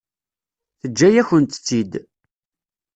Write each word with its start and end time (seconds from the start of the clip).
Teǧǧa-yakent-tt-id. 0.81 1.91